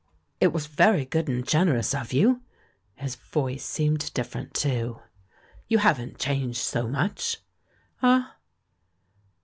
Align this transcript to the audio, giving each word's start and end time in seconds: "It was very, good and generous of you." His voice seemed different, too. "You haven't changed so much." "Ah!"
"It 0.39 0.47
was 0.47 0.65
very, 0.65 1.05
good 1.05 1.29
and 1.29 1.47
generous 1.47 1.93
of 1.93 2.11
you." 2.11 2.41
His 2.95 3.13
voice 3.15 3.63
seemed 3.63 4.11
different, 4.15 4.55
too. 4.55 4.97
"You 5.67 5.77
haven't 5.77 6.17
changed 6.17 6.57
so 6.61 6.87
much." 6.87 7.37
"Ah!" 8.01 8.37